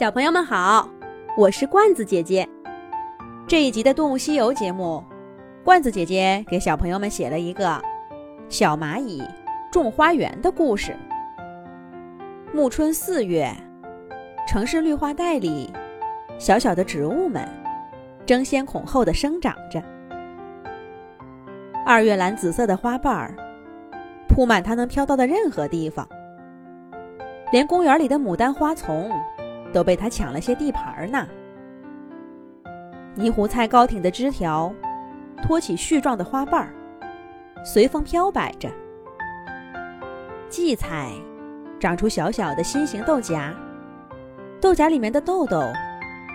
[0.00, 0.88] 小朋友们好，
[1.36, 2.48] 我是罐子姐姐。
[3.46, 5.04] 这一集的《动物西游》节目，
[5.62, 7.78] 罐子姐姐给小朋友们写了一个
[8.48, 9.22] 小蚂蚁
[9.70, 10.96] 种花园的故事。
[12.50, 13.54] 暮春四月，
[14.48, 15.70] 城市绿化带里，
[16.38, 17.46] 小小的植物们
[18.24, 19.82] 争先恐后的生长着。
[21.84, 23.34] 二月蓝紫色的花瓣儿
[24.26, 26.08] 铺满它能飘到的任何地方，
[27.52, 29.10] 连公园里的牡丹花丛。
[29.72, 31.26] 都被它抢了些地盘呢。
[33.14, 34.72] 泥糊菜高挺的枝条，
[35.42, 36.72] 托起絮状的花瓣儿，
[37.64, 38.70] 随风飘摆着。
[40.48, 41.10] 荠菜
[41.78, 43.54] 长出小小的心形豆荚，
[44.60, 45.62] 豆荚里面的豆豆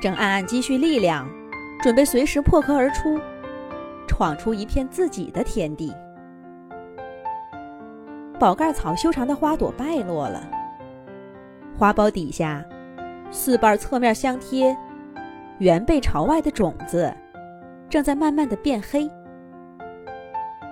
[0.00, 1.28] 正暗暗积蓄力量，
[1.80, 3.18] 准备随时破壳而出，
[4.06, 5.92] 闯出一片自己的天地。
[8.38, 10.48] 宝盖草修长的花朵败落了，
[11.76, 12.64] 花苞底下。
[13.30, 14.76] 四瓣侧面相贴、
[15.58, 17.14] 圆背朝外的种子，
[17.88, 19.08] 正在慢慢的变黑。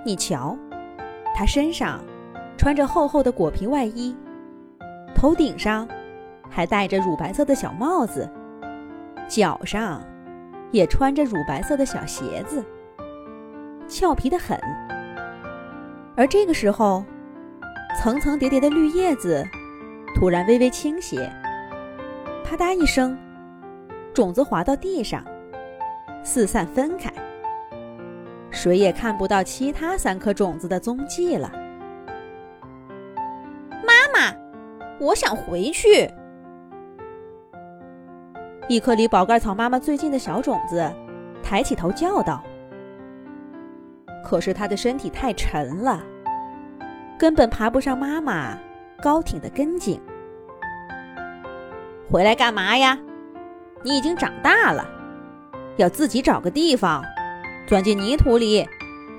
[0.04, 0.56] 你瞧，
[1.34, 2.02] 它身上
[2.56, 4.16] 穿着厚厚的果皮外衣，
[5.14, 5.86] 头顶上
[6.50, 8.28] 还戴着乳白色的小帽子，
[9.28, 10.02] 脚上
[10.72, 12.64] 也穿着乳白色的小鞋子，
[13.86, 14.58] 俏皮的很。
[16.16, 17.04] 而这个时候，
[18.00, 19.46] 层层叠叠的绿叶子
[20.16, 21.30] 突然微微倾斜。
[22.48, 23.14] 啪嗒一声，
[24.14, 25.22] 种子滑到地上，
[26.24, 27.12] 四散分开，
[28.50, 31.52] 谁也看不到其他三颗种子的踪迹了。
[33.84, 34.34] 妈妈，
[34.98, 36.10] 我想回去。
[38.66, 40.90] 一颗离宝盖草妈妈最近的小种子
[41.42, 42.42] 抬起头叫道
[44.24, 46.02] ：“可是它的身体太沉了，
[47.18, 48.58] 根本爬不上妈妈
[49.02, 50.00] 高挺的根茎。”
[52.10, 52.98] 回来干嘛呀？
[53.84, 54.88] 你已经长大了，
[55.76, 57.04] 要自己找个地方，
[57.66, 58.66] 钻进泥土里，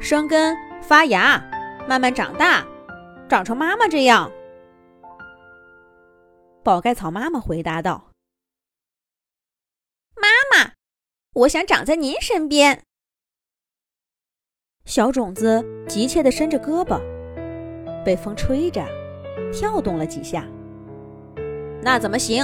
[0.02, 1.40] 生根发芽，
[1.88, 2.66] 慢慢长大，
[3.30, 4.32] 长成妈妈这样。
[6.64, 8.10] 宝盖草妈妈回答道
[10.18, 10.72] ：“妈妈，
[11.34, 12.84] 我想长在您身边。”
[14.86, 17.00] 小种子急切地伸着胳膊，
[18.04, 18.84] 被风吹着，
[19.54, 20.44] 跳动了几下。
[21.82, 22.44] 那怎么行？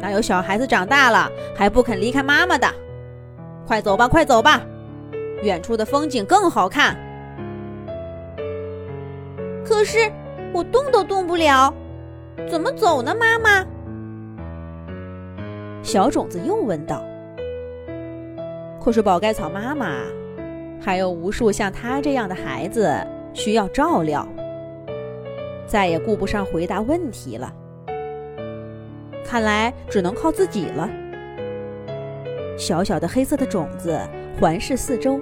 [0.00, 2.66] 哪有小孩子长大了还不肯离开妈妈的？
[3.66, 4.60] 快走吧，快走吧，
[5.42, 6.96] 远处的风景更好看。
[9.64, 10.10] 可是
[10.52, 11.72] 我动都动不了，
[12.48, 13.14] 怎么走呢？
[13.14, 13.64] 妈妈，
[15.82, 17.04] 小种子又问道。
[18.82, 20.00] 可是宝盖草妈妈
[20.80, 22.92] 还有无数像他这样的孩子
[23.34, 24.26] 需要照料，
[25.66, 27.52] 再也顾不上回答问题了。
[29.24, 30.90] 看来只能靠自己了。
[32.58, 33.98] 小小的黑色的种子
[34.38, 35.18] 环视四周，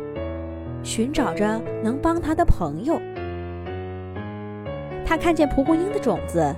[0.82, 3.00] 寻找着能帮它的朋友。
[5.06, 6.54] 他看见蒲公英的种子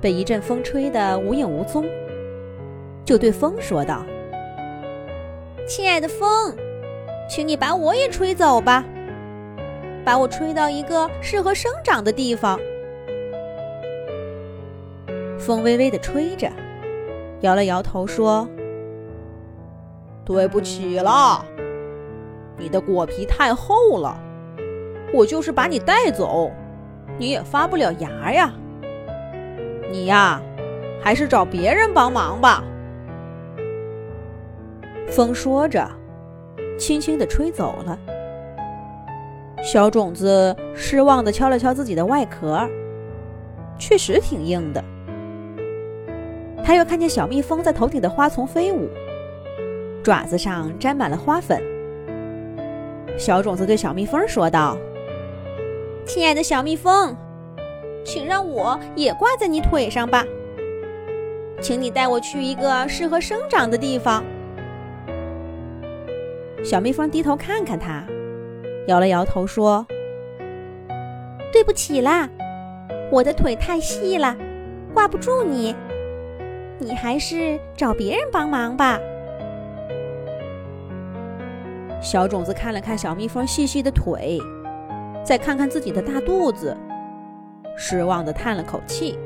[0.00, 1.84] 被一阵风吹得无影无踪，
[3.04, 4.06] 就对风说道
[5.66, 6.54] ：“亲爱的风，
[7.28, 8.84] 请你把我也吹走吧，
[10.04, 12.58] 把我吹到一个适合生长的地方。”
[15.38, 16.50] 风微微地吹着。
[17.40, 18.46] 摇了摇头说
[20.24, 21.44] ：“对不起了，
[22.58, 24.18] 你的果皮太厚了，
[25.14, 26.50] 我就是把你带走，
[27.18, 28.52] 你也发不了芽呀。
[29.90, 30.40] 你呀，
[31.02, 32.62] 还是找别人帮忙吧。”
[35.08, 35.88] 风说着，
[36.78, 37.98] 轻轻地吹走了。
[39.62, 42.68] 小种子失望地敲了敲自己的外壳，
[43.78, 44.84] 确实挺硬的。
[46.70, 48.88] 他又看见小蜜蜂在头顶的花丛飞舞，
[50.04, 51.60] 爪子上沾满了花粉。
[53.18, 54.78] 小种子对小蜜蜂说道
[56.06, 57.12] ：“亲爱的小蜜蜂，
[58.04, 60.24] 请让我也挂在你腿上吧。
[61.60, 64.22] 请你带我去一个适合生长的地方。”
[66.62, 68.04] 小蜜蜂低头看看它，
[68.86, 69.84] 摇了摇头说
[71.52, 72.28] ：“对不起啦，
[73.10, 74.36] 我的腿太细了，
[74.94, 75.74] 挂不住你。”
[76.80, 78.98] 你还是找别人帮忙吧。
[82.02, 84.38] 小种子看了看小蜜蜂细细的腿，
[85.22, 86.74] 再看看自己的大肚子，
[87.76, 89.18] 失望的叹了口气。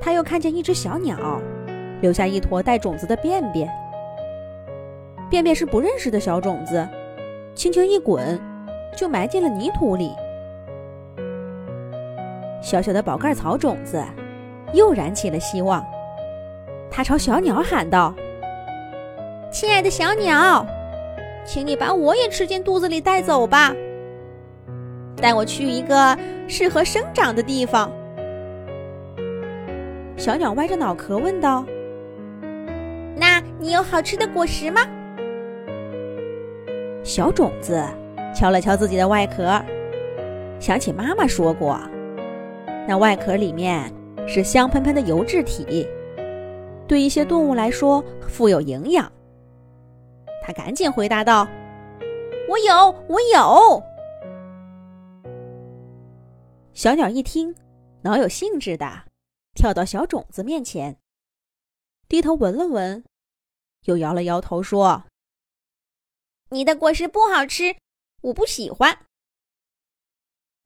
[0.00, 1.42] 他又看见一只小鸟，
[2.00, 3.68] 留下一坨带种子的便便。
[5.28, 6.88] 便便是不认识的小种子，
[7.54, 8.40] 轻轻一滚，
[8.96, 10.12] 就埋进了泥土里。
[12.62, 14.00] 小小的宝盖草种子。
[14.72, 15.84] 又燃起了希望，
[16.90, 18.14] 他朝小鸟喊道
[19.50, 20.66] ：“亲爱的小鸟，
[21.44, 23.74] 请你把我也吃进肚子里带走吧，
[25.16, 26.16] 带我去一个
[26.46, 27.90] 适合生长的地方。”
[30.16, 31.64] 小鸟歪着脑壳问道
[33.16, 34.80] ：“那你有好吃的果实吗？”
[37.04, 37.82] 小种子
[38.34, 39.58] 敲了敲自己的外壳，
[40.60, 41.80] 想起妈妈说过，
[42.86, 43.90] 那外壳里面
[44.28, 45.88] 是香喷喷的油质体，
[46.86, 49.10] 对一些动物来说富有营养。
[50.42, 51.48] 他赶紧回答道
[52.46, 53.82] ：“我有，我有。”
[56.74, 57.54] 小鸟一听，
[58.02, 59.04] 饶有兴致的。
[59.54, 60.96] 跳到小种子面前，
[62.06, 63.02] 低头闻了闻，
[63.86, 65.04] 又摇了摇头说
[66.50, 67.74] ：“你的果实不好吃，
[68.20, 69.06] 我不喜欢。”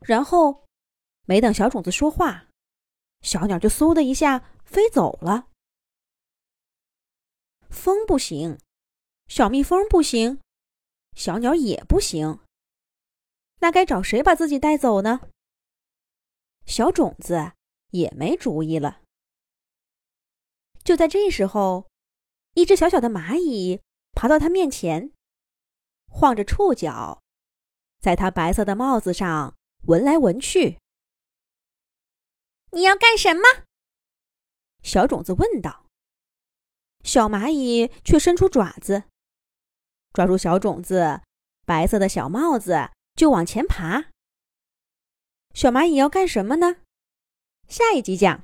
[0.05, 0.64] 然后，
[1.26, 2.44] 没等小种子说话，
[3.22, 5.48] 小鸟就嗖的一下飞走了。
[7.70, 8.58] 风不行，
[9.26, 10.40] 小蜜蜂不行，
[11.16, 12.40] 小鸟也不行，
[13.60, 15.22] 那该找谁把自己带走呢？
[16.66, 17.52] 小种子。
[17.92, 19.02] 也没主意了。
[20.82, 21.90] 就在这时候，
[22.54, 23.82] 一只小小的蚂蚁
[24.12, 25.12] 爬到他面前，
[26.08, 27.22] 晃着触角，
[28.00, 30.78] 在他白色的帽子上闻来闻去。
[32.72, 33.42] “你要干什么？”
[34.82, 35.86] 小种子问道。
[37.04, 39.04] 小蚂蚁却伸出爪子，
[40.12, 41.20] 抓住小种子
[41.66, 44.10] 白色的小帽子就往前爬。
[45.52, 46.76] 小蚂蚁要干什么呢？
[47.69, 48.40] 下一集讲。